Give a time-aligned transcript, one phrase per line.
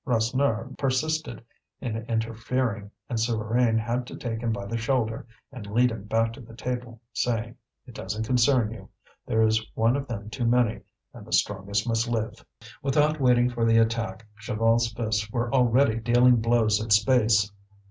[0.03, 1.43] Rasseneur persisted
[1.79, 6.33] in interfering, and Souvarine had to take him by the shoulder and lead him back
[6.33, 8.89] to the table, saying: "It doesn't concern you.
[9.27, 10.81] There is one of them too many,
[11.13, 12.43] and the strongest must live."
[12.81, 17.51] Without waiting for the attack, Chaval's fists were already dealing blows at space.